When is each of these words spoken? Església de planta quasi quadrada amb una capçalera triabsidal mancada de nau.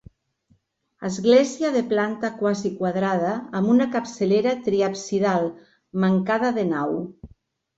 Església 1.09 1.69
de 1.75 1.83
planta 1.91 2.31
quasi 2.39 2.71
quadrada 2.81 3.35
amb 3.61 3.73
una 3.75 3.87
capçalera 3.97 4.57
triabsidal 4.69 5.47
mancada 6.07 6.55
de 6.61 6.67
nau. 6.75 6.99